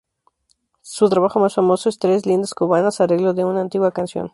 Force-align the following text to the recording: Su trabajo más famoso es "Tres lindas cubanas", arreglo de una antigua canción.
Su 0.81 1.09
trabajo 1.09 1.39
más 1.39 1.53
famoso 1.53 1.87
es 1.87 1.99
"Tres 1.99 2.25
lindas 2.25 2.55
cubanas", 2.55 2.99
arreglo 3.01 3.35
de 3.35 3.45
una 3.45 3.61
antigua 3.61 3.91
canción. 3.91 4.29